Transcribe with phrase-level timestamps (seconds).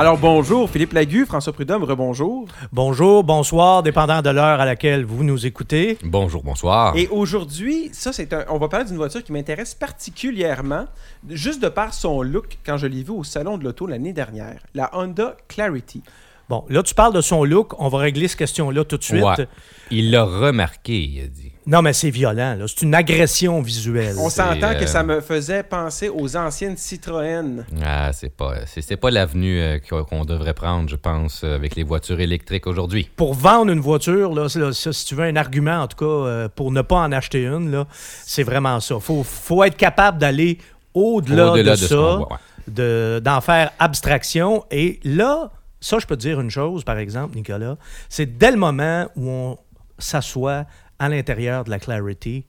[0.00, 2.48] Alors bonjour, Philippe Lagu, François Prudhomme, rebonjour.
[2.72, 5.98] Bonjour, bonsoir, dépendant de l'heure à laquelle vous nous écoutez.
[6.02, 6.96] Bonjour, bonsoir.
[6.96, 10.86] Et aujourd'hui, ça c'est un, on va parler d'une voiture qui m'intéresse particulièrement,
[11.28, 14.60] juste de par son look quand je l'ai vue au salon de l'auto l'année dernière,
[14.74, 16.02] la Honda Clarity.
[16.50, 17.74] Bon, là, tu parles de son look.
[17.78, 19.22] On va régler cette question-là tout de suite.
[19.24, 19.46] Ouais.
[19.92, 21.52] Il l'a remarqué, il a dit.
[21.66, 22.56] Non, mais c'est violent.
[22.58, 22.64] là.
[22.66, 24.16] C'est une agression visuelle.
[24.18, 27.64] On s'entend que euh, ça me faisait penser aux anciennes Citroën.
[27.84, 31.76] Ah, c'est pas, c'est, c'est pas l'avenue euh, qu'on devrait prendre, je pense, euh, avec
[31.76, 33.08] les voitures électriques aujourd'hui.
[33.14, 36.48] Pour vendre une voiture, là, ça, si tu veux un argument, en tout cas, euh,
[36.52, 38.98] pour ne pas en acheter une, là, c'est vraiment ça.
[38.98, 40.58] faut, faut être capable d'aller
[40.94, 42.18] au-delà, Au-delà de, de ça,
[42.66, 44.64] de- d'en faire abstraction.
[44.72, 47.76] Et là, ça, je peux te dire une chose, par exemple, Nicolas,
[48.08, 49.58] c'est dès le moment où on
[49.98, 50.66] s'assoit
[50.98, 52.46] à l'intérieur de la Clarity,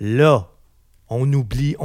[0.00, 0.48] là,
[1.08, 1.76] on oublie.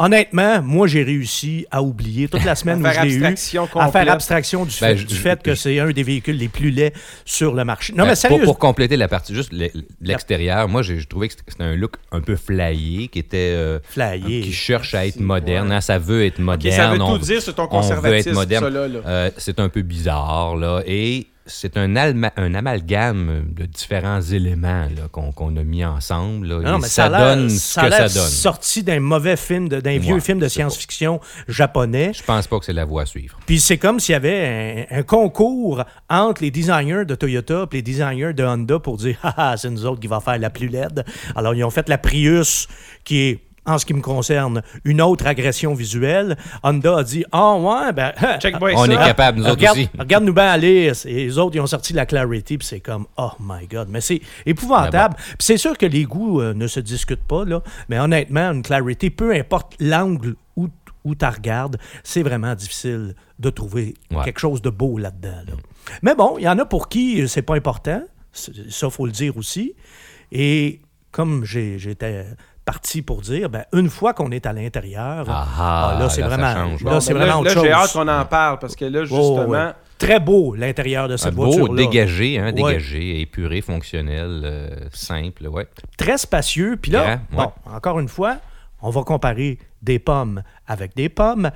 [0.00, 3.24] Honnêtement, moi, j'ai réussi à oublier toute la semaine où À faire je l'ai eu,
[3.24, 3.92] abstraction à complète.
[3.92, 6.48] faire abstraction du, Ben, fait, je- du je- fait que c'est un des véhicules les
[6.48, 6.92] plus laids
[7.24, 7.92] sur le marché.
[7.92, 9.70] Non, Euh, mais pour, sérieux, pour compléter la partie, juste l'e-
[10.00, 13.36] l'extérieur, moi, j'ai trouvé que c'était un look un peu flyé, qui était.
[13.54, 14.40] euh, Flyé.
[14.40, 15.68] qui cherche à être moderne.
[15.68, 15.74] ouais.
[15.76, 16.76] hein, ça veut être Ok, moderne.
[16.76, 19.02] ça veut on- tout dire sur ton on veut être conservatisme, moderne.
[19.06, 20.82] Euh, c'est un peu bizarre, là.
[20.86, 26.46] Et c'est un, un amalgame de différents éléments qu'on a mis ensemble.
[26.46, 26.60] là.
[26.60, 28.28] Non, Et mais ça, donne ce que ça donne.
[28.28, 32.12] sorti d'un mauvais film, d'un vieux Ouais, film de science-fiction japonais.
[32.14, 33.38] Je pense pas que c'est la voie à suivre.
[33.46, 37.76] Puis c'est comme s'il y avait un, un concours entre les designers de Toyota et
[37.76, 40.50] les designers de Honda pour dire Ah, ah, c'est nous autres qui va faire la
[40.50, 41.04] plus laide.
[41.36, 42.68] Alors ils ont fait la Prius
[43.04, 46.36] qui est en ce qui me concerne, une autre agression visuelle.
[46.62, 48.12] Honda a dit Ah, ouais, ben.
[48.40, 48.92] Check boy, On ça.
[48.92, 49.88] est capable, nous autres regarde, aussi.
[49.98, 50.92] Regarde-nous bien aller.
[51.04, 53.88] Et les autres, ils ont sorti la Clarity, puis c'est comme, oh my God.
[53.90, 55.14] Mais c'est épouvantable.
[55.16, 57.62] Puis c'est sûr que les goûts euh, ne se discutent pas, là.
[57.88, 60.68] Mais honnêtement, une Clarity, peu importe l'angle où,
[61.04, 64.24] où tu regardes, c'est vraiment difficile de trouver Ouais.
[64.24, 65.42] quelque chose de beau là-dedans.
[65.46, 65.52] là.
[66.02, 68.02] Mais bon, il y en a pour qui euh, c'est pas important.
[68.32, 69.74] Ça, faut le dire aussi.
[70.32, 72.26] Et comme j'ai- j'étais
[72.70, 76.28] parti pour dire, ben, une fois qu'on est à l'intérieur, Ah, ah, là, c'est là,
[76.30, 76.84] ça vraiment, change.
[76.84, 77.62] là, Bon, c'est ben vraiment là, autre là, chose.
[77.64, 79.70] j'ai hâte qu'on en parle parce que là, justement, Oh, ouais.
[79.98, 81.74] Très beau l'intérieur de cette Un beau, voiture-là.
[81.82, 82.52] dégagé, hein, Ouais.
[82.52, 85.66] dégagé, épuré, fonctionnel, euh, simple, ouais.
[85.98, 86.78] Très spacieux.
[86.80, 88.36] Puis là, bon, encore une fois,
[88.82, 91.50] on va comparer des pommes avec des pommes.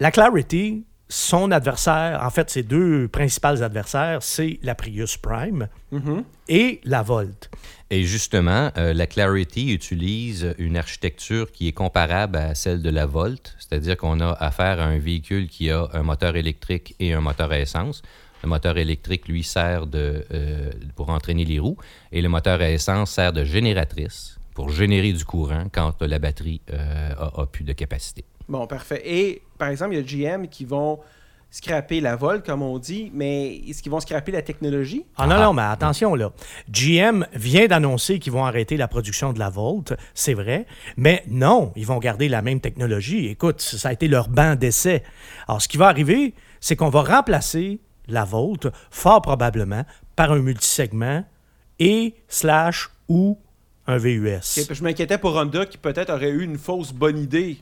[0.00, 6.24] La Clarity, son adversaire, en fait, ses deux principales adversaires, c'est la Prius Prime Mhm.
[6.48, 7.50] et la Volt.
[7.90, 13.06] Et justement, euh, la Clarity utilise une architecture qui est comparable à celle de la
[13.06, 17.22] Volt, c'est-à-dire qu'on a affaire à un véhicule qui a un moteur électrique et un
[17.22, 18.02] moteur à essence.
[18.42, 21.78] Le moteur électrique, lui, sert de, euh, pour entraîner les roues
[22.12, 26.60] et le moteur à essence sert de génératrice pour générer du courant quand la batterie
[26.72, 28.24] euh, a, a plus de capacité.
[28.48, 29.02] Bon, parfait.
[29.04, 30.98] Et par exemple, il y a GM qui vont
[31.50, 35.06] scraper la vol, comme on dit, mais est-ce qu'ils vont scraper la technologie?
[35.16, 35.44] Ah non, Ah.
[35.44, 36.30] non, mais attention là.
[36.70, 40.66] GM vient d'annoncer qu'ils vont arrêter la production de la Volt, c'est vrai,
[40.98, 43.28] mais non, ils vont garder la même technologie.
[43.28, 45.02] Écoute, ça a été leur banc d'essai.
[45.46, 49.84] Alors, ce qui va arriver, c'est qu'on va remplacer la Volt, fort probablement,
[50.16, 51.24] par un multisegment
[51.78, 53.38] et slash ou
[53.86, 54.66] un VUS.
[54.70, 57.56] Je m'inquiétais pour Honda qui peut-être aurait eu une fausse bonne idée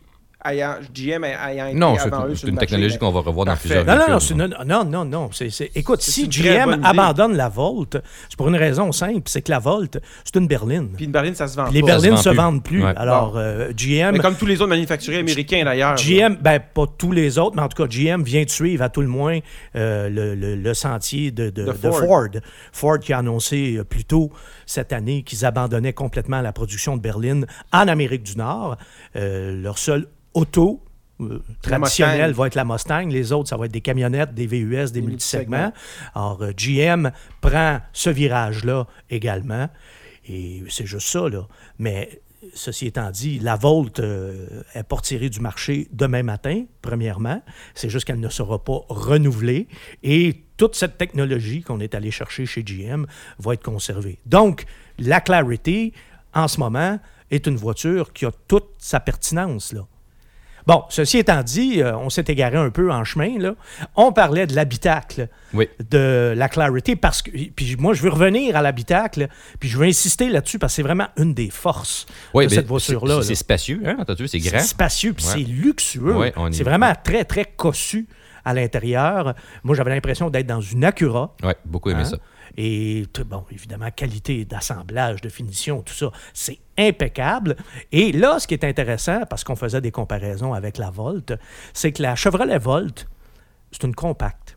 [0.45, 3.11] ayant, GM ayant été Non, c'est avant eux c'est sur une le technologie mais- qu'on
[3.11, 3.69] va revoir dans Parfait.
[3.69, 4.37] plusieurs Non, non, non, véhicules.
[4.37, 5.31] non, non, non, non.
[5.33, 6.81] c'est- c'est- écoute, si GM idée.
[6.85, 7.99] abandonne la Volt,
[8.29, 10.91] c'est pour une raison simple, c'est que la Volt, c'est une berline.
[10.95, 12.85] Puis une berline, ça se vend Les berlines berlines se se vend vendent plus.
[12.85, 12.93] Ouais.
[12.97, 15.97] Alors, euh, GM, Mais comme tous les autres manufacturiers américains, d'ailleurs.
[15.97, 18.89] GM, ben pas tous les autres, mais en tout cas, GM vient de suivre à
[18.89, 19.39] tout le moins
[19.75, 22.29] euh, le, le- le sentier de, de- De de Ford.
[22.73, 22.99] Ford.
[23.01, 24.31] Qui a annoncé euh, plus tôt
[24.65, 28.77] cette année qu'ils abandonnaient complètement la production de berline en Amérique du Nord.
[29.17, 30.83] Euh, leur seul auto
[31.21, 32.43] euh, traditionnel Mustang.
[32.43, 33.09] va être la Mustang.
[33.09, 35.73] Les autres, ça va être des camionnettes, des VUS, des, Des multisegments.
[36.15, 37.11] Alors, euh, GM
[37.41, 39.69] prend ce virage-là également.
[40.29, 41.49] Et c'est juste ça, là.
[41.79, 42.21] Mais
[42.53, 47.43] ceci étant dit, la Volt euh, est pas retirée du marché demain matin, premièrement.
[47.75, 49.69] C'est juste qu'elle ne sera pas renouvelée.
[50.03, 53.07] Et toute cette technologie qu'on est allé chercher chez GM
[53.39, 54.19] va être conservée.
[54.27, 54.67] Donc,
[54.99, 55.95] la Clarity,
[56.35, 56.99] en ce moment,
[57.31, 59.87] est une voiture qui a toute sa pertinence, là.
[60.67, 63.39] Bon, ceci étant dit, euh, on s'est égaré un peu en chemin.
[63.39, 63.55] Là.
[63.95, 65.69] On parlait de l'habitacle Oui.
[65.91, 69.29] de la Clarity parce que puis moi je veux revenir à l'habitacle
[69.61, 72.57] puis je veux insister là-dessus parce que c'est vraiment une des forces Oui, de mais
[72.57, 73.23] cette voiture là.
[73.23, 73.97] c'est- C'est spacieux, hein?
[74.09, 74.59] C'est C'est grand.
[74.61, 75.33] spacieux puis Ouais.
[75.35, 76.17] c'est luxueux.
[76.17, 78.09] Ouais, c'est vraiment très très cossu
[78.45, 79.35] à l'intérieur.
[79.63, 81.35] Moi j'avais l'impression d'être dans une Acura.
[81.45, 82.05] Oui, beaucoup aimé Hein?
[82.07, 82.17] ça.
[82.57, 87.57] Et bon, évidemment, qualité d'assemblage, de finition, tout ça, c'est impeccable.
[87.93, 91.35] Et là, ce qui est intéressant, parce qu'on faisait des comparaisons avec la Volt,
[91.75, 93.07] c'est que la Chevrolet Volt
[93.73, 94.57] c'est une compacte.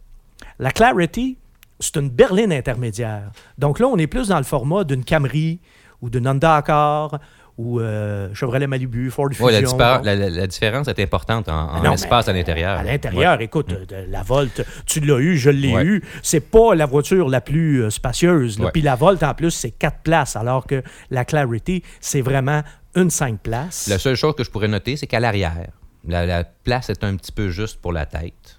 [0.59, 1.37] La Clarity,
[1.79, 3.31] c'est une berline intermédiaire.
[3.57, 5.59] Donc là, on est plus dans le format d'une Camry
[6.01, 7.19] ou d'une Honda Accord
[7.59, 9.45] ou euh, Chevrolet Malibu, Ford Fusion.
[9.45, 12.79] Ouais, la, dispar- la- la- la différence est importante en, en Non, espace à l'intérieur.
[12.79, 15.83] À l'intérieur, écoute, euh, la Volt, tu l'as eu, je l'ai Ouais.
[15.83, 16.03] eu.
[16.23, 18.57] C'est pas la voiture la plus euh, spacieuse.
[18.71, 22.61] Puis la Volt, en plus, c'est quatre places, alors que la Clarity, c'est vraiment
[22.95, 23.87] une cinq places.
[23.89, 25.67] La seule chose que je pourrais noter, c'est qu'à l'arrière,
[26.07, 28.58] la, la place est un petit peu juste pour la tête.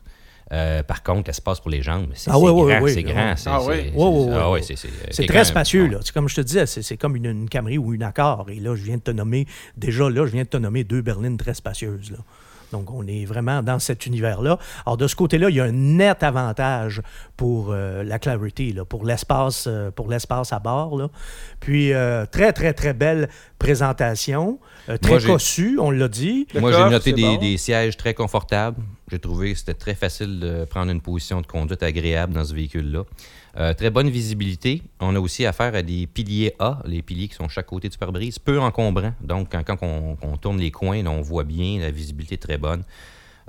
[0.52, 3.37] Euh, par contre, l'espace pour les jambes, c'est Ah grand, c'est grand.
[3.37, 5.99] c'est- Ah ah très spacieux, là.
[6.02, 8.47] C'est comme je te disais, c'est comme une, une Camry ou une Accord.
[8.50, 11.02] Et là, je viens de te nommer, déjà là, je viens de te nommer deux
[11.02, 12.19] berlines très spacieuses, là.
[12.73, 14.56] Donc, on est vraiment dans cet univers-là.
[14.87, 17.03] Alors, de ce côté-là, il y a un net avantage
[17.37, 20.96] pour euh, la Clarity, là, pour l'espace euh, pour l'espace à bord.
[20.96, 21.08] Là.
[21.58, 24.58] Puis, euh, très, très, très belle présentation.
[24.88, 26.46] euh, très Moi, cossue, on l'a dit.
[26.58, 27.37] Moi, j'ai noté c'est des, bon.
[27.37, 28.81] des sièges très confortables.
[29.10, 32.54] J'ai trouvé que c'était très facile de prendre une position de conduite agréable dans ce
[32.54, 33.02] véhicule-là.
[33.56, 34.82] Euh, très bonne visibilité.
[35.00, 37.98] On a aussi affaire à des piliers A, les piliers qui sont chaque côté du
[37.98, 39.14] pare-brise, peu encombrants.
[39.20, 42.58] Donc, quand, quand on, on tourne les coins, on voit bien, la visibilité est très
[42.58, 42.84] bonne.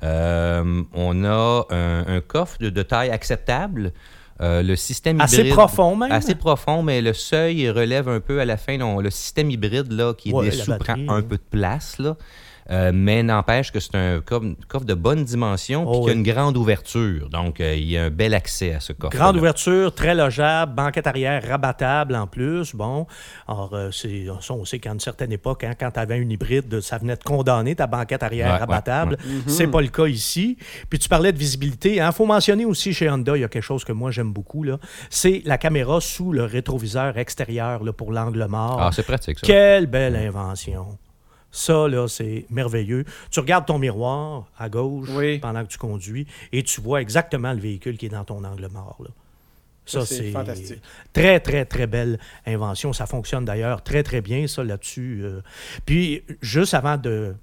[0.03, 3.93] Euh, on a un, un coffre de, de taille acceptable.
[4.41, 6.11] Euh, le système Assez hybride- profond, même.
[6.11, 8.75] Assez profond, mais le seuil relève un peu à la fin.
[8.99, 11.99] Le système hybride là, qui est Ouais, dessous prend un peu de place.
[11.99, 12.17] Là.
[12.71, 16.13] Euh, mais n'empêche que c'est un coffre, de bonne dimension Oh puis qu'il y a
[16.13, 16.18] oui.
[16.19, 17.29] une grande ouverture.
[17.29, 19.15] Donc, euh, il y a un bel accès à ce coffre.
[19.15, 22.73] Grande ouverture, très logeable, banquette arrière rabattable en plus.
[22.73, 23.07] Bon,
[23.47, 26.79] alors, euh, c'est, on sait qu'à une certaine époque, hein, quand tu avais une hybride,
[26.81, 29.18] ça venait de condamner ta banquette arrière Ouais, ouais, rabattable.
[29.47, 30.57] C'est pas le cas ici.
[30.89, 31.95] Puis tu parlais de visibilité.
[31.95, 34.63] Il faut mentionner aussi chez Honda, il y a quelque chose que moi j'aime beaucoup.
[34.63, 34.79] Là.
[35.09, 38.79] C'est la caméra sous le rétroviseur extérieur là, pour l'angle mort.
[38.81, 39.45] Ah, c'est pratique, ça.
[39.45, 40.97] Quelle belle invention.
[41.51, 43.03] Ça, là, c'est merveilleux.
[43.30, 45.39] Tu regardes ton miroir à gauche Oui.
[45.39, 48.68] pendant que tu conduis et tu vois exactement le véhicule qui est dans ton angle
[48.71, 48.98] mort.
[49.00, 49.09] là.
[49.86, 50.81] Ça, Ça, c'est c'est fantastique.
[51.12, 52.94] Très, très, très belle invention.
[52.94, 55.21] Ça fonctionne d'ailleurs très, très bien, ça, là-dessus.
[55.24, 55.42] euh.
[55.86, 57.36] Puis, juste avant de,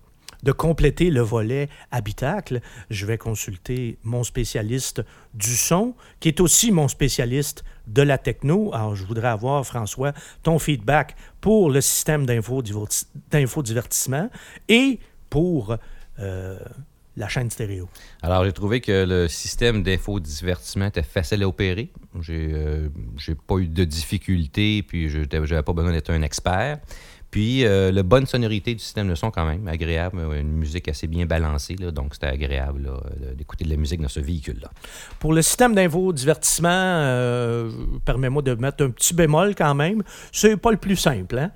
[0.42, 5.02] de compléter le volet habitacle, je vais consulter mon spécialiste
[5.34, 8.72] du son, qui est aussi mon spécialiste de la techno.
[8.72, 10.12] Alors, je voudrais avoir, François,
[10.42, 14.30] ton feedback pour le système d'infodiverti- d'infodivertissement
[14.68, 15.00] et
[15.30, 15.76] pour
[16.18, 16.58] euh,
[17.16, 17.88] la chaîne stéréo.
[18.22, 21.90] Alors, j'ai trouvé que le système d'infodivertissement était facile à opérer.
[22.20, 26.78] J'ai euh, j'ai pas eu de difficultés, puis je n'avais pas besoin d'être un expert.
[27.30, 30.18] Puis, euh, la bonne sonorité du système de son, quand même, agréable.
[30.18, 34.08] euh, Une musique assez bien balancée, donc c'était agréable de- d'écouter de la musique dans
[34.08, 34.70] ce véhicule-là.
[35.18, 37.70] Pour le système d'infodivertissement, euh,
[38.04, 40.02] permets-moi de mettre un petit bémol quand même.
[40.32, 41.38] C'est pas le plus simple.
[41.38, 41.50] Hein?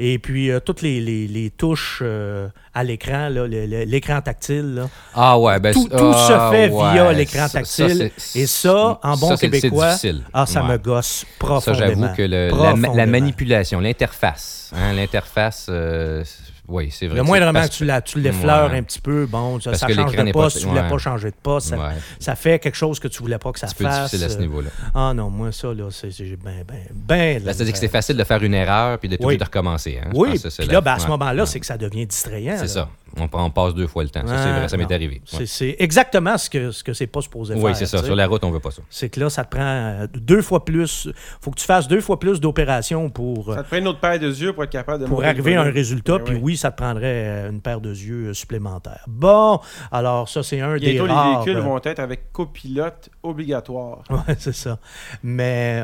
[0.00, 5.36] Et puis, euh, toutes les, les- les touches euh, à l'écran, l'écran tactile, là, Ah
[5.38, 8.10] ouais, ben tout, se ah, fait ouais, via l'écran ça- ça, tactile.
[8.36, 9.96] et ça, en bon ça, québécois,
[10.32, 10.68] ah, ça Ouais.
[10.68, 11.86] me gosse Ça, profondément.
[12.02, 12.94] j'avoue que le- la, Profondément.
[12.94, 16.22] la manipulation, l'interface, hein, l'interface, euh,
[16.68, 17.16] oui, c'est vrai.
[17.16, 18.78] Le c'est moindrement parce que tu, l'effleures Ouais.
[18.78, 20.88] un petit peu, bon, ça, ça que change de poste, pas- tu voulais ouais.
[20.88, 21.94] pas changer de poste, ça, Ouais.
[22.20, 24.04] ça fait quelque chose que tu voulais pas que ça C'est fasse.
[24.10, 24.68] difficile à ce euh, niveau-là.
[24.94, 27.44] Ah non, moi ça, là, c'est c'est ben, ben, ben...
[27.44, 29.38] Là, c'est-à-dire que c'est facile de faire une erreur puis de tout Oui.
[29.38, 29.98] de recommencer.
[30.04, 30.10] hein.
[30.14, 32.56] Oui, que c'est puis là, ben, à ce moment-là, c'est que ça devient distrayant.
[32.58, 32.88] C'est ça.
[33.20, 34.26] On, on passe deux fois le temps.
[34.26, 35.20] Ça, c'est vrai, ça m'est arrivé.
[35.24, 35.46] C'est Ouais.
[35.46, 37.62] c'est exactement ce que, ce que c'est pas supposé faire.
[37.62, 38.02] Oui, c'est ça.
[38.02, 38.82] Sur la route, on veut pas ça.
[38.90, 41.08] C'est que là, ça te prend euh, deux fois plus.
[41.40, 44.18] faut que tu fasses deux fois plus d'opérations pour, Ça te prend une autre paire
[44.18, 46.18] de yeux pour être capable de pour arriver à un résultat.
[46.18, 46.40] Ben Puis oui.
[46.42, 49.04] oui, ça te prendrait euh, une paire de yeux euh, supplémentaires.
[49.06, 49.60] Bon,
[49.92, 51.42] alors ça, c'est un des Bientôt, les rares...
[51.44, 54.02] véhicules vont être avec copilote obligatoire.
[54.10, 54.78] Ouais, c'est ça.
[55.22, 55.82] Mais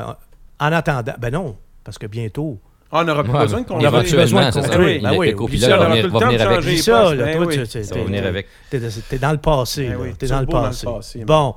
[0.58, 2.58] en attendant, ben non, parce que bientôt...
[2.96, 3.90] Ah, on n'aura plus Ouais, besoin de conduire.
[3.92, 4.76] aura plus besoin de éventuellement, c'est ça.
[4.78, 5.02] conduire.
[5.02, 6.78] Le- Ben oui, copilote va on aura venir, va avec.
[6.78, 7.54] ça, postes, là, toi, oui.
[7.54, 8.46] tu- tu- Ça va t'es- venir avec.
[8.70, 9.88] T'es, dans le passé.
[9.88, 10.86] Ben oui, T'es dans le dans le passé.
[10.86, 11.54] passé, bon,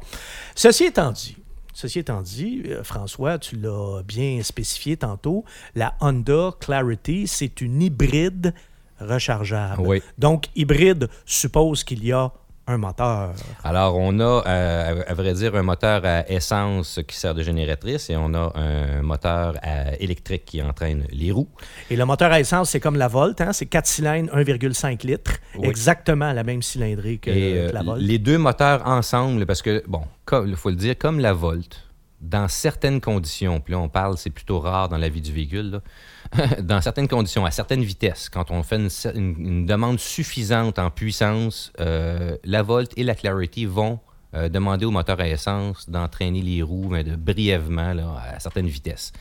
[0.55, 1.37] ceci étant dit,
[1.73, 7.83] ceci étant dit, euh, François, tu l'as bien spécifié tantôt, la Honda Clarity, c'est une
[7.83, 8.53] hybride
[8.99, 9.81] rechargeable.
[9.85, 10.01] Oui.
[10.17, 12.31] Donc, hybride suppose qu'il y a
[12.67, 13.33] un moteur.
[13.63, 18.09] Alors, on a, euh, à, vrai dire, un moteur à essence qui sert de génératrice
[18.09, 21.47] et on a un moteur à électrique qui entraîne les roues.
[21.89, 23.53] Et le moteur à essence, c'est comme la Volt, hein?
[23.53, 25.67] c'est 4 cylindres, 1,5 litres, Oui.
[25.69, 28.01] exactement la même cylindrée que, Et que euh, la Volt.
[28.01, 30.01] les deux moteurs ensemble, parce que, bon,
[30.45, 31.86] il faut le dire, comme la Volt,
[32.27, 35.81] dans certaines conditions, puis là on parle, c'est plutôt rare dans la vie du véhicule,
[36.61, 38.81] dans certaines conditions, à certaines vitesses, quand on fait
[39.15, 43.99] une, demande suffisante en puissance, euh, la Volt et la Clarity vont
[44.33, 49.13] euh, demander au moteur à essence d'entraîner les roues, de brièvement, à certaines vitesses.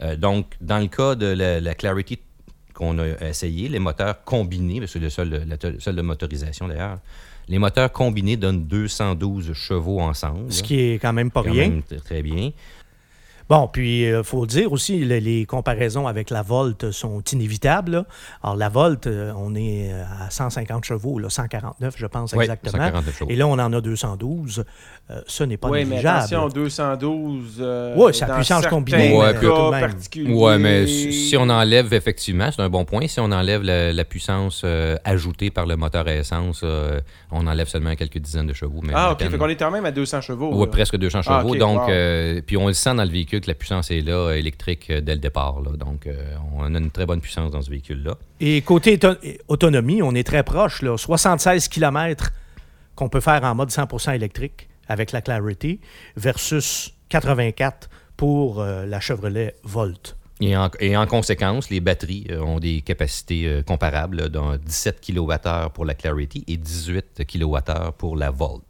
[0.00, 2.18] Euh, donc, dans le cas de la, la Clarity
[2.72, 6.98] qu'on a essayé, les moteurs combinés, c'est le seul de motorisation d'ailleurs,
[7.48, 10.52] Les moteurs combinés donnent 212 chevaux ensemble.
[10.52, 11.68] Ce qui est quand même pas Quand rien.
[11.68, 12.50] même très bien.
[13.48, 17.92] Bon, puis il faut dire aussi, le- les comparaisons avec la Volt sont inévitables.
[17.92, 18.04] là.
[18.42, 22.44] Alors, la Volt, euh, on est euh, à 150 chevaux, là, 149, je pense Oui,
[22.44, 22.72] exactement.
[22.84, 23.30] 149 chevaux.
[23.30, 24.64] Et là, on en a 212.
[25.10, 26.18] Euh, ce n'est pas Oui, mais négligeable.
[26.18, 27.56] attention, 212.
[27.60, 29.80] euh, la dans puissance combinée, même.
[29.80, 30.34] particuliers.
[30.34, 33.06] Ouais, mais si on enlève effectivement, c'est un bon point.
[33.06, 37.00] Si on enlève la, la puissance euh, ajoutée par le moteur à essence, euh,
[37.30, 38.82] on enlève seulement quelques dizaines de chevaux.
[38.92, 39.30] Ah, ok, peine.
[39.30, 40.50] fait qu'on est quand même à 200 chevaux.
[40.60, 40.66] Là.
[40.70, 41.56] presque 200 Ah, chevaux.
[41.56, 41.90] donc, wow.
[41.90, 45.00] euh, puis on le sent dans le véhicule que la puissance est là, électrique, euh,
[45.00, 45.60] dès le départ.
[45.60, 45.70] là.
[45.76, 48.16] Donc, euh, on a une très bonne puissance dans ce véhicule-là.
[48.40, 49.18] Et côté auto-
[49.48, 50.82] autonomie, on est très proche.
[50.82, 52.30] Là, 76 km
[52.94, 55.80] qu'on peut faire en mode 100% électrique avec la Clarity
[56.16, 60.16] versus 84 pour euh, la Chevrolet Volt.
[60.40, 65.84] Et en, et en conséquence, les batteries ont des capacités comparables, dont 17 kWh pour
[65.84, 68.67] la Clarity et 18 kWh pour la Volt.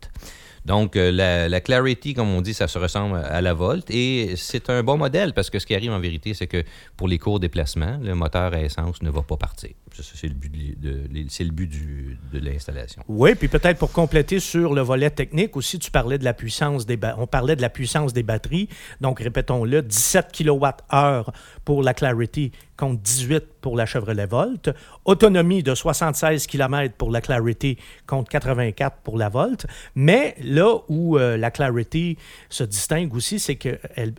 [0.69, 4.35] Donc, euh, la, la Clarity, comme on dit, ça se ressemble à la Volt et
[4.37, 6.63] c'est un bon modèle parce que ce qui arrive en vérité, c'est que
[6.95, 9.71] pour les courts déplacements, le moteur à essence ne va pas partir.
[9.93, 10.35] C'est le
[11.51, 13.03] but, de, l'installation.
[13.09, 16.87] Oui, puis peut-être pour compléter sur le volet technique aussi, tu parlais de la puissance
[16.87, 18.69] des on parlait de la puissance des batteries.
[19.01, 21.31] Donc répétons-le, 17 kWh
[21.65, 24.71] pour la Clarity contre 18 pour la Chevrolet Volt.
[25.05, 27.77] Autonomie de 76 km pour la Clarity
[28.07, 29.67] contre 84 pour la Volt.
[29.95, 32.17] Mais là où euh, la Clarity
[32.49, 34.15] se distingue aussi, c'est que elle-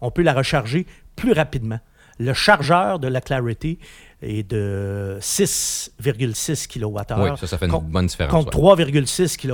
[0.00, 1.78] on peut la recharger plus rapidement.
[2.20, 3.78] Le chargeur de la Clarity
[4.22, 7.22] est de 6,6 kWh.
[7.22, 8.32] Oui, ça, ça fait une bonne différence.
[8.44, 8.84] Contre ouais.
[8.84, 9.50] 3,6 kWh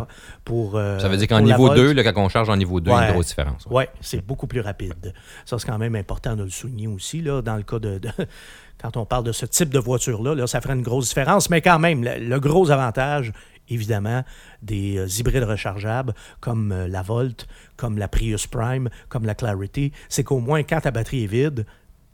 [0.00, 0.06] Ouais.
[0.44, 0.76] pour.
[0.76, 1.76] euh, Ça veut dire qu'en niveau Volt.
[1.78, 3.66] 2, là, quand on charge en niveau 2, il y a une grosse différence.
[3.70, 5.12] Oui, c'est beaucoup plus rapide.
[5.44, 7.98] Ça, c'est quand même important de le souligner aussi, là, dans le cas de.
[7.98, 8.08] de-
[8.80, 11.50] quand on parle de ce type de voiture-là, là, ça ferait une grosse différence.
[11.50, 13.32] Mais quand même, le, le gros avantage,
[13.68, 14.22] évidemment,
[14.62, 17.46] des euh, hybrides rechargeables comme euh, la Volt,
[17.76, 21.66] comme la Prius Prime, comme la Clarity, c'est qu'au moins, quand ta batterie est vide,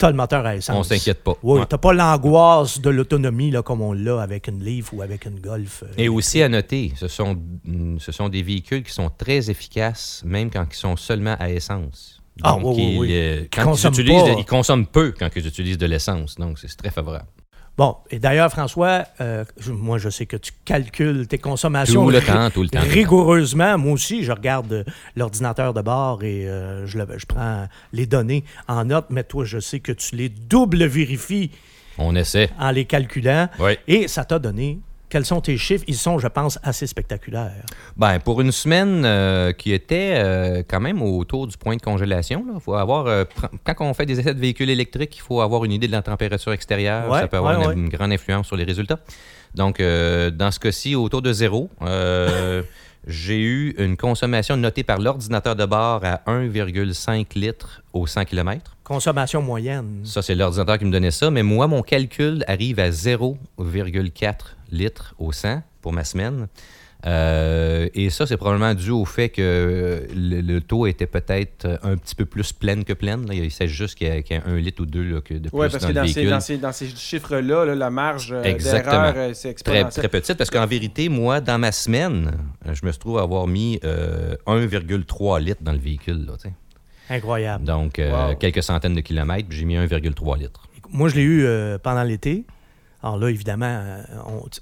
[0.03, 0.77] tu as le moteur à essence.
[0.77, 1.35] On s'inquiète pas.
[1.43, 1.67] Oui, Ouais.
[1.69, 5.85] tu pas l'angoisse de l'autonomie comme on l'a avec une Leaf ou avec une Golf.
[5.85, 9.49] euh, Et aussi à noter, ce sont, mm, ce sont des véhicules qui sont très
[9.51, 12.21] efficaces, même quand ils sont seulement à essence.
[12.43, 16.37] Ah, oui, oui, ils, quand utilisent, ils consomment peu quand ils utilisent de l'essence.
[16.37, 17.27] Donc, c'est très favorable.
[17.79, 22.21] Bon, et d'ailleurs, François, euh, moi, je sais que tu calcules tes consommations Tout le
[22.21, 22.81] temps, tout le temps.
[22.83, 23.79] rigoureusement.
[23.79, 24.85] Moi aussi, je regarde euh,
[25.17, 29.45] l'ordinateur de bord et euh, je, le- je prends les données en note, mais toi,
[29.47, 31.51] je sais que tu les double vérifies
[31.97, 32.51] On essaie.
[32.61, 33.49] en les calculant.
[33.59, 33.73] Oui.
[33.89, 34.79] Et ça t'a donné.
[35.13, 35.85] Quels sont tes chiffres?
[35.89, 37.53] Ils sont, je pense, assez spectaculaires.
[37.99, 42.43] Ben, pour une semaine euh, qui était euh, quand même autour du point de congélation,
[42.61, 43.07] faut avoir.
[43.09, 43.25] euh,
[43.63, 46.01] quand on fait des essais de véhicules électriques, il faut avoir une idée de la
[46.01, 47.11] température extérieure.
[47.11, 49.01] Ouais, ça peut avoir ouais, une, une grande influence sur les résultats.
[49.55, 51.69] Donc, dans ce cas-ci, autour de zéro,
[53.07, 58.77] j'ai eu une consommation notée par l'ordinateur de bord à 1,5 litres au 100 km.
[58.85, 60.03] Consommation moyenne.
[60.05, 61.31] Ça, c'est l'ordinateur qui me donnait ça.
[61.31, 64.35] Mais moi, mon calcul arrive à 0,4
[64.71, 66.47] litres au 100 pour ma semaine.
[67.05, 71.97] Euh, et ça, c'est probablement dû au fait que le, le taux était peut-être un
[71.97, 73.27] petit peu plus pleine que pleine.
[73.27, 73.35] là.
[73.35, 75.35] Il s'agit juste qu'il y, ait- qu'il y ait un litre ou deux là, que
[75.35, 77.75] de plus Oui, parce dans que le dans ces, dans ces, dans ces chiffres-là, là,
[77.75, 79.03] la marge euh, Exactement.
[79.13, 82.33] d'erreur, euh, c'est Très, très petite, parce qu'en vérité, moi, dans ma semaine,
[82.67, 86.25] euh, je me trouve avoir mis euh, 1,3 litres dans le véhicule.
[86.27, 86.35] là.
[87.11, 87.65] Incroyable.
[87.65, 88.37] Donc, euh, Wow.
[88.37, 90.69] quelques centaines de kilomètres, puis j'ai mis 1,3 litres.
[90.91, 92.45] Moi, je l'ai eu euh, pendant l'été.
[93.03, 94.03] Alors là, évidemment, euh,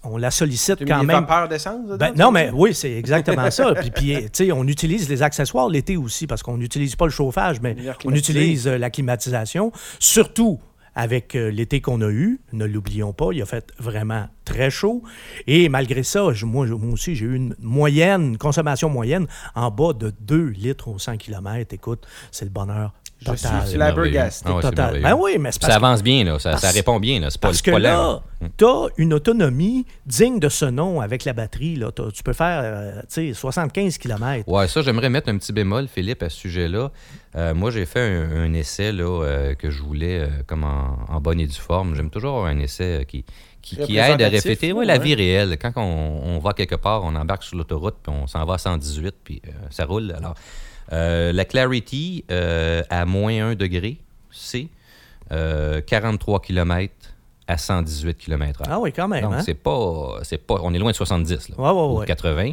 [0.04, 1.20] on, on la sollicite quand même.
[1.20, 3.75] vapeurs d'essence Ben, non, mais oui, c'est exactement ça.
[3.75, 7.11] Puis, puis tu sais, on utilise les accessoires l'été aussi parce qu'on n'utilise pas le
[7.11, 9.73] chauffage, mais on utilise euh, la climatisation.
[9.99, 10.59] Surtout
[10.97, 15.04] avec euh, l'été qu'on a eu, ne l'oublions pas, il a fait vraiment très chaud.
[15.47, 19.70] Et malgré ça, je- moi, moi aussi, j'ai eu une moyenne, une consommation moyenne en
[19.70, 21.73] bas de 2 litres au 100 km.
[21.73, 23.62] Écoute, c'est le bonheur Je total.
[23.67, 24.49] suis flabbergasté.
[24.49, 24.85] Ah ouais, total.
[25.00, 25.03] merveilleux.
[25.05, 26.39] Ben oui, mais ça avance bien, là.
[26.39, 27.21] Ça, répond bien.
[27.21, 27.29] Là.
[27.31, 28.23] C'est pas, parce que pas là, lent.
[28.57, 31.77] tu as une autonomie digne de ce nom avec la batterie.
[31.77, 31.91] Là.
[31.93, 34.49] T'as- Tu peux faire euh, tu sais, 75 km.
[34.49, 36.91] Ouais, ça, j'aimerais mettre un petit bémol, Philippe, à ce sujet-là.
[37.37, 40.99] Euh, moi, j'ai fait un, un essai là, euh, que je voulais euh, comme en,
[41.09, 41.95] en bonne et due forme.
[41.95, 43.25] J'aime toujours avoir un essai euh, qui,
[43.61, 45.59] qui, qui aide à refléter ouais, la vie réelle.
[45.61, 45.83] Quand on,
[46.25, 49.43] on va quelque part, on embarque sur l'autoroute, puis on s'en va à 118, puis
[49.47, 50.15] euh, ça roule.
[50.17, 50.35] Alors,
[50.92, 53.99] euh, la Clarity euh, à moins 1 degré,
[54.30, 54.68] c'est
[55.32, 56.92] euh, 43 km
[57.47, 58.66] à 118 km/h.
[58.68, 59.23] Ah oui, quand même.
[59.23, 59.42] Donc, hein?
[59.44, 60.56] c'est pas, c'est pas.
[60.62, 62.06] On est loin de 70, là, Ouais, ouais, ou de ouais.
[62.06, 62.52] 80.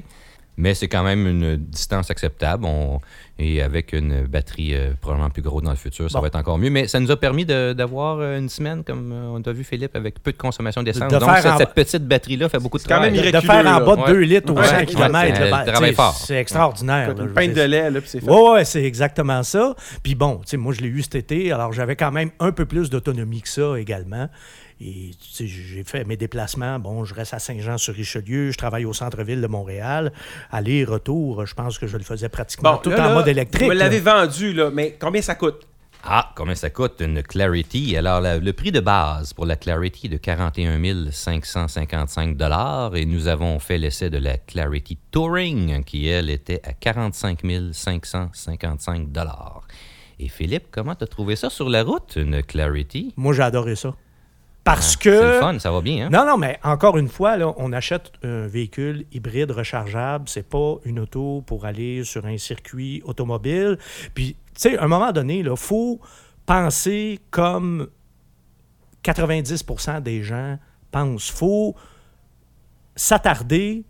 [0.58, 2.66] Mais c'est quand même une distance acceptable.
[2.66, 3.00] On-
[3.40, 6.22] et avec une batterie euh, probablement plus grosse dans le futur, ça Bon.
[6.24, 6.72] va être encore mieux.
[6.72, 9.96] Mais ça nous a permis d'avoir euh, une semaine, comme euh, on a vu Philippe,
[9.96, 11.12] avec peu de consommation d'essence.
[11.14, 13.32] De Donc, cette, en- cette petite batterie-là fait beaucoup de C'est quand même travail.
[13.32, 14.08] De faire en bas de Ouais.
[14.08, 17.14] 2 litres au Ouais, 100 ouais, km, c'est- extraordinaire.
[17.16, 19.76] Là, Une pinte de lait, là, puis c'est ouais, c'est exactement ça.
[20.02, 22.90] Puis bon, moi, je l'ai eu cet été, alors j'avais quand même un peu plus
[22.90, 24.30] d'autonomie que ça également.
[24.79, 26.77] Et tu sais, j'ai fait mes déplacements.
[26.79, 30.12] Bon, je reste à Saint-Jean-sur-Richelieu, je travaille au centre-ville de Montréal.
[30.51, 33.63] Aller-retour, je pense que je le faisais pratiquement Bon, tout là, en là, mode électrique.
[33.65, 35.67] Vous l'avez vendu, là, mais combien ça coûte?
[36.03, 37.98] Ah, combien ça coûte une Clarity?
[37.98, 42.38] Alors, la- le prix de base pour la Clarity est de 41 555
[42.96, 47.39] et nous avons fait l'essai de la Clarity Touring qui, elle, était à 45
[47.74, 49.07] 555
[50.19, 53.13] Et Philippe, comment t'as trouvé ça sur la route, une Clarity?
[53.17, 53.93] Moi, j'ai adoré ça.
[54.68, 55.18] Parce Ah, que.
[55.18, 56.10] C'est le fun, ça va bien, hein?
[56.12, 60.28] Non, non, mais encore une fois, là, on achète un véhicule hybride rechargeable.
[60.28, 63.78] C'est pas une auto pour aller sur un circuit automobile.
[64.14, 66.02] Puis, tu sais, à un moment donné, il faut
[66.46, 67.88] penser comme
[69.04, 69.66] 90
[70.02, 70.60] des gens
[70.92, 71.30] pensent.
[71.30, 71.74] faut
[72.96, 73.86] s'attarder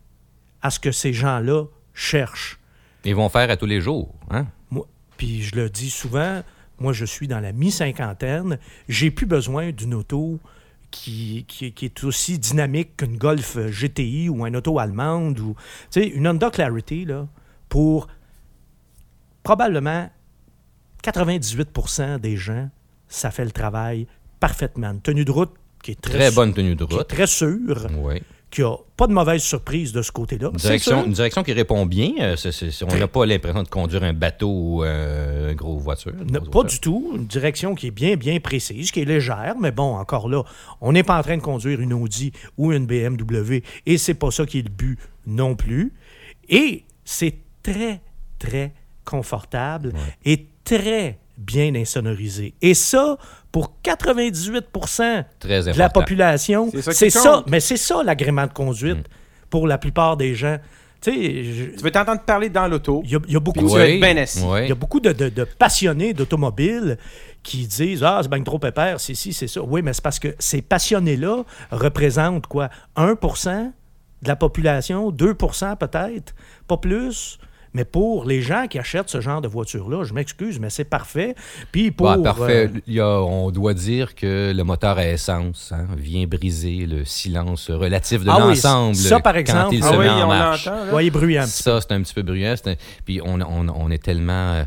[0.62, 2.60] à ce que ces gens-là cherchent.
[3.04, 4.46] Ils vont faire à tous les jours, hein?
[4.70, 4.86] Moi,
[5.18, 6.44] puis je le dis souvent,
[6.78, 10.40] moi je suis dans la mi-cinquantaine, j'ai plus besoin d'une auto
[10.92, 15.56] qui, qui, qui est aussi dynamique qu'une Golf GTI ou une auto allemande ou
[15.96, 17.28] une Honda Clarity là
[17.70, 18.08] pour
[19.44, 20.10] probablement
[21.04, 22.70] 98% des gens,
[23.08, 24.08] ça fait le travail
[24.40, 24.92] parfaitement.
[24.92, 25.54] Une tenue de route
[25.84, 27.08] qui est très, bonne tenue de qui est route.
[27.08, 28.22] très sûre, Oui.
[28.50, 30.48] Qui a pas de mauvaise surprise de ce côté-là.
[30.52, 31.06] Une direction, sûr.
[31.08, 32.12] une direction qui répond bien.
[32.22, 32.36] euh,
[32.90, 36.14] on n'a pas l'impression de conduire un bateau ou euh, une grosse voiture.
[36.14, 36.70] une Ne- grosse pas voiture.
[36.70, 37.12] du tout.
[37.16, 40.44] Une direction qui est bien, bien précise, qui est légère, mais bon, encore là,
[40.80, 44.32] on n'est pas en train de conduire une Audi ou une BMW, et c'est pas
[44.32, 45.92] ça qui est le but non plus.
[46.48, 48.00] Et c'est très,
[48.40, 48.72] très
[49.04, 49.94] confortable
[50.26, 52.54] et très bien insonorisé.
[52.62, 53.18] Et ça,
[53.52, 54.66] pour 98
[55.40, 57.52] Très de la population, C'est ça c'est.
[57.52, 59.50] Mais c'est ça l'agrément de conduite Mm.
[59.50, 60.58] pour la plupart des gens.
[61.00, 63.02] Tu sais, je- Tu veux t'entendre parler dans l'auto?
[63.06, 64.00] il y, a- il y a beaucoup de- oui.
[64.70, 66.98] y a beaucoup de, de- de passionnés d'automobile
[67.44, 69.62] qui disent Ah, c'est bien trop pépère, c'est ci, c'est ça.
[69.62, 72.70] Oui, mais c'est parce que ces passionnés-là représentent quoi?
[72.96, 73.72] 1%
[74.24, 76.34] de la population, 2% peut-être,
[76.68, 77.38] pas plus?
[77.78, 81.36] Mais pour les gens qui achètent ce genre de voiture-là, je m'excuse, mais c'est parfait.
[81.72, 82.08] Puis pour.
[82.08, 82.66] Bah, parfait.
[82.74, 86.88] euh, Il y a- on doit dire que le moteur à essence hein, vient briser
[86.88, 88.96] le silence relatif de Ah oui, l'ensemble.
[88.96, 89.76] ça, par Quand exemple.
[89.76, 90.70] il Ah se oui, met en marche.
[91.12, 91.46] bruyant.
[91.46, 92.56] Ça, c'est un petit peu bruyant.
[92.66, 92.74] un-
[93.06, 94.64] Puis on, on- on est tellement euh,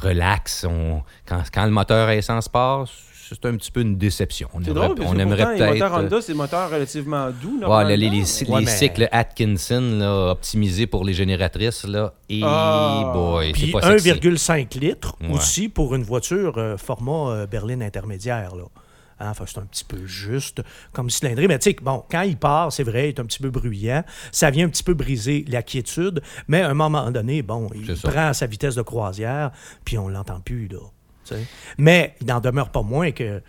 [0.00, 0.64] relax.
[0.68, 1.02] On...
[1.26, 2.90] Quand, quand le moteur à essence passe,
[3.28, 4.48] c'est un petit peu une déception.
[4.54, 5.72] On aimerait, drôle, parce on que aimerait pourtant, les peut-être.
[5.82, 7.60] moteurs Honda, c'est des moteurs relativement doux.
[7.66, 12.12] Ouais, les, les- mais- les Ouais, mais- cycles Atkinson là, optimisés pour les génératrices, là,
[12.28, 13.10] et Ah.
[13.14, 14.10] boy, c'est Puis pas sexy.
[14.10, 15.30] 1,5 litres Ouais.
[15.32, 18.54] aussi pour une voiture euh, format euh, berline intermédiaire.
[18.56, 18.64] Là.
[19.20, 20.60] Hein, enfin, c'est un petit peu juste
[20.92, 21.46] comme cylindrée.
[21.46, 24.02] Mais tu sais, bon, quand il part, c'est vrai, il est un petit peu bruyant.
[24.32, 26.20] Ça vient un petit peu briser la quiétude.
[26.48, 29.52] Mais à un moment donné, bon, il prend sa vitesse de croisière,
[29.84, 30.78] puis on l'entend plus, là.
[31.78, 33.42] Mais il n'en demeure pas moins que.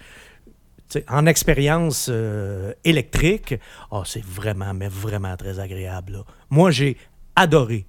[1.09, 3.55] en expérience euh, électrique,
[3.91, 6.13] ah, c'est vraiment, mais vraiment très agréable.
[6.13, 6.23] là.
[6.49, 6.97] Moi, j'ai
[7.35, 7.85] adoré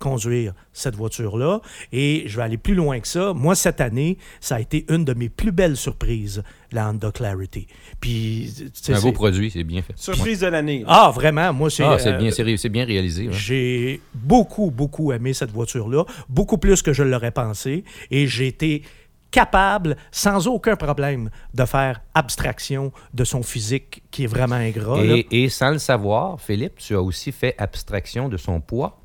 [0.00, 1.60] conduire cette voiture-là.
[1.92, 3.34] Et je vais aller plus loin que ça.
[3.34, 7.66] Moi, cette année, ça a été une de mes plus belles surprises, la Honda Clarity.
[8.00, 9.92] Puis, C'est un beau produit, c'est bien fait.
[9.96, 10.84] Surprise de l'année.
[10.86, 11.84] Ah, vraiment, moi, c'est...
[11.84, 13.28] Ah, c'est euh, bien, c'est ré- c'est bien réalisé.
[13.28, 13.34] ouais.
[13.34, 18.82] j'ai beaucoup, beaucoup aimé cette voiture-là, beaucoup plus que je l'aurais pensé, et j'ai été
[19.30, 24.98] capable, sans aucun problème, de faire abstraction de son physique qui est vraiment ingrat.
[25.04, 28.96] Et, et sans le savoir, Philippe, tu as aussi fait abstraction de son poids,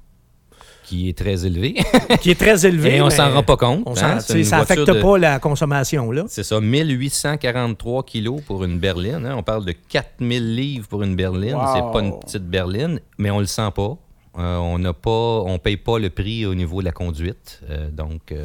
[0.83, 1.75] qui est très élevé.
[2.21, 2.97] qui est très élevé.
[2.97, 3.83] Et on s'en rend pas compte.
[3.87, 6.11] on hein, ça n'affecte de- pas la consommation.
[6.11, 6.25] là.
[6.27, 9.25] C'est ça, 1843 kilos pour une berline.
[9.25, 9.35] hein.
[9.37, 11.55] On parle de 4000 livres pour une berline.
[11.55, 11.61] Wow.
[11.73, 13.97] C'est pas une petite berline, mais on le sent pas.
[14.37, 15.09] Euh, on n'a pas,
[15.45, 17.61] on paye pas le prix au niveau de la conduite.
[17.69, 18.43] Euh, donc, euh,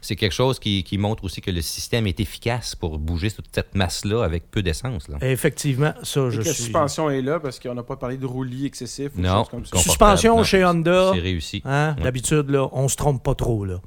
[0.00, 3.46] c'est quelque chose qui, qui montre aussi que le système est efficace pour bouger toute
[3.54, 5.06] cette masse-là avec peu d'essence.
[5.08, 5.18] là.
[5.20, 8.26] Effectivement, ça, Et je que la suspension est là parce qu'on n'a pas parlé de
[8.26, 9.38] roulis excessif ou Non.
[9.44, 9.76] choses comme ça.
[9.78, 11.62] Suspension Non, chez Honda, C'est réussi.
[11.64, 12.02] hein, Ouais.
[12.02, 13.64] d'habitude, là, on se trompe pas trop.
[13.64, 13.80] Là.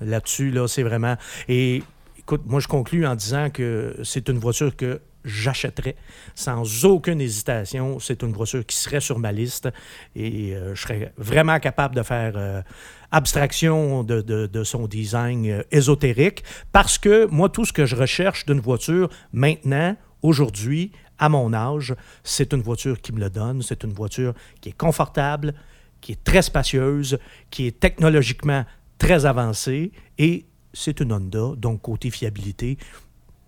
[0.00, 1.16] Là-dessus, là, c'est vraiment...
[1.48, 1.82] Et
[2.18, 5.96] écoute, moi, je conclus en disant que c'est une voiture que j'achèterais
[6.34, 7.98] sans aucune hésitation.
[7.98, 9.68] C'est une voiture qui serait sur ma liste
[10.16, 12.62] et euh, je serais vraiment capable de faire euh,
[13.10, 18.46] abstraction de, de- son design euh, ésotérique parce que moi, tout ce que je recherche
[18.46, 23.62] d'une voiture maintenant, aujourd'hui, à mon âge, c'est une voiture qui me le donne.
[23.62, 25.54] C'est une voiture qui est confortable,
[26.00, 27.18] qui est très spacieuse,
[27.50, 28.64] qui est technologiquement
[28.98, 32.78] très avancée et c'est une Honda, donc côté fiabilité,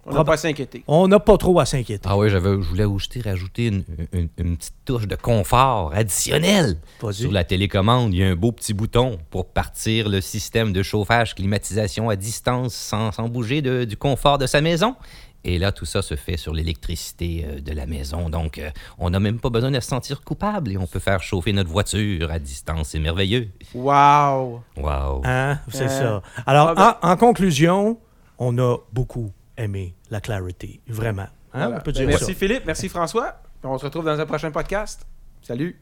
[0.05, 0.83] On n'a pas à s'inquiéter.
[0.89, 2.09] on n'a pas trop à s'inquiéter.
[2.09, 6.79] Ah oui, j'avais, je voulais ajouter, rajouter une, une- une petite touche de confort additionnelle.
[7.13, 10.83] Sur la télécommande, il y a un beau petit bouton pour partir le système de
[10.83, 14.97] chauffage, climatisation à distance sans, sans bouger de- du confort de sa maison.
[15.45, 18.29] Et là, tout ça se fait sur l'électricité euh, de la maison.
[18.31, 21.21] Donc, euh, on n'a même pas besoin de se sentir coupable et on peut faire
[21.21, 22.91] chauffer notre voiture à distance.
[22.91, 23.49] C'est merveilleux.
[23.75, 24.63] Wow!
[24.77, 25.23] Wow.
[25.25, 25.59] Hein?
[25.69, 26.23] C'est Euh, ça.
[26.47, 27.99] Alors, ah en, en conclusion,
[28.39, 29.31] on a beaucoup
[29.63, 30.81] aimé la Clarity.
[30.89, 31.23] Vraiment.
[31.23, 31.29] Hein?
[31.53, 31.77] Voilà.
[31.77, 32.35] On peut Ben, dire merci ça.
[32.35, 33.41] Philippe, merci François.
[33.63, 35.07] On se retrouve dans un prochain podcast.
[35.43, 35.81] Salut!